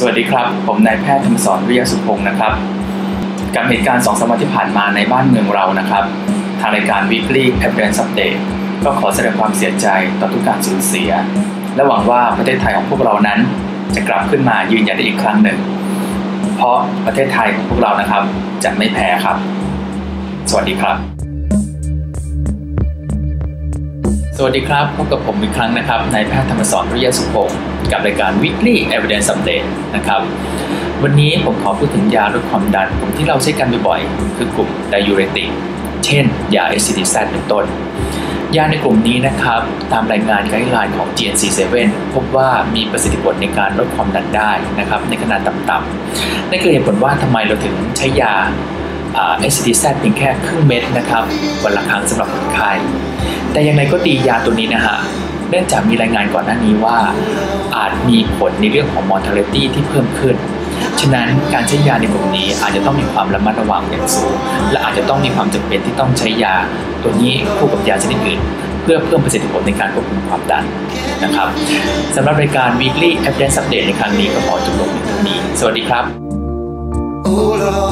[0.00, 2.52] สวัสดีครับ ผมนายแพทย์ธรรมสอนวิยาสุพงศ์นะครับ
[3.54, 6.04] กับเหตุการณ์สองสามวันที่ผ่านมาในบ้านเมืองเรานะครับ
[6.60, 8.38] ทางรายการ Weekly Evidence Update
[8.84, 9.86] ก็ขอแสดงความเสียใจ
[10.20, 11.10] ต่อทุกการสูญเสีย
[11.74, 13.38] และหวังว่าประเทศไทยของพวกเรานั้น
[13.94, 15.58] จะกลับขึ้นมายืนหยัดได้อีกครั้งหนึ่ง
[16.56, 16.76] เพราะ
[17.06, 18.22] ประเทศไทยของพวกเรานะครับ
[18.64, 19.36] จะไม่แพ้ครับ
[20.50, 21.15] สวัสดีครับ
[24.38, 27.58] สวัสดีครับ พบกับผมอีกครั้งนะครับนายแพทย์ธรรมสอนวิทยาสุพงศ์
[27.90, 29.66] กับรายการ Weekly Evidence Update
[29.96, 30.20] นะครับ
[31.02, 35.48] วันนี้ผมขอพูดถึงยาลดความดันกลุ่มที่เราใช้กันบ่อยๆ คือกลุ่มไดยูเรติก
[36.04, 37.64] เช่น ยา ACTZ เป็นต้น
[38.56, 39.60] ยาในกลุ่มนี้นะครับ
[39.92, 41.60] ตามรายงานไกด์ไลน์ของ GNC7
[42.14, 48.34] พบว่ามีประสิทธิผลในการลดความดันได้นะครับ ในขนาดต่ำๆนั่นคือเหตุผลว่าทำไมเราถึงใช้ยา
[49.42, 51.24] ACTZ เพียงแค่ครึ่งเม็ดนะครับ
[51.64, 52.72] วันละครั้งสำหรับคนไข้
[53.56, 54.96] แต่อย่างไรก็ดียาตัวนี้นะฮะ
[55.50, 56.98] เนื่องจากมีรายงานก่อนหน้านี้ว่า
[57.76, 60.36] อาจมีผลในเรื่องของ mortality ที่เพิ่มขึ้น
[61.00, 64.34] ฉะนั้นการใช้ยาในกลุ่มนี้อาจจะต้องมีความระมัดระวังอย่างสูง
[64.72, 66.54] และอาจจะต้องมีความจำเป็นที่ต้องใช้ยา
[67.02, 68.40] ตัวนี้คู่กับยาชนิดอื่น
[68.82, 70.64] เพื่อเพิ่มประสิทธิผลในการควบคุมความดัน
[71.24, 71.48] นะครับ
[72.16, 76.04] สำหรับรายการ weekly evidence update ในครั้งนี้ก็ขอจบลงเพียงเท่านี้ สวัสดีครับ
[77.28, 77.85] Oh